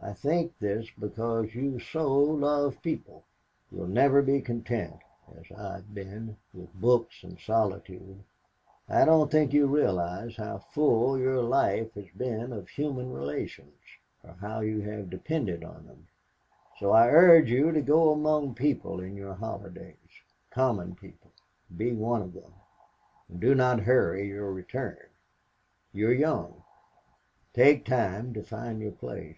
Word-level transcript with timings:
I 0.00 0.12
think 0.14 0.56
this 0.58 0.88
because 0.98 1.54
you 1.56 1.80
so 1.80 2.08
love 2.14 2.80
people. 2.82 3.24
You'll 3.70 3.88
never 3.88 4.22
be 4.22 4.40
content, 4.40 5.00
as 5.36 5.44
I 5.54 5.72
have 5.74 5.92
been, 5.92 6.36
with 6.54 6.72
books 6.72 7.22
and 7.24 7.38
solitude. 7.38 8.22
I 8.88 9.04
don't 9.04 9.30
think 9.30 9.52
you 9.52 9.66
realize 9.66 10.36
how 10.36 10.58
full 10.58 11.18
your 11.18 11.42
life 11.42 11.92
has 11.94 12.06
been 12.16 12.52
of 12.52 12.68
human 12.68 13.12
relations, 13.12 13.74
or 14.22 14.34
how 14.40 14.60
you 14.60 14.80
have 14.80 15.10
depended 15.10 15.62
on 15.64 15.86
them, 15.88 16.06
so 16.78 16.92
I 16.92 17.08
urge 17.08 17.50
you 17.50 17.72
to 17.72 17.82
go 17.82 18.10
among 18.12 18.54
people 18.54 19.00
in 19.00 19.14
your 19.16 19.34
holidays, 19.34 20.22
common 20.50 20.94
people, 20.94 21.32
to 21.66 21.74
be 21.74 21.92
one 21.92 22.22
of 22.22 22.32
them; 22.34 22.54
and 23.28 23.40
do 23.40 23.54
not 23.54 23.80
hurry 23.80 24.28
your 24.28 24.52
return. 24.52 25.06
You 25.92 26.08
are 26.10 26.14
young. 26.14 26.62
Take 27.52 27.84
time 27.84 28.32
to 28.34 28.42
find 28.44 28.80
your 28.80 28.92
place." 28.92 29.36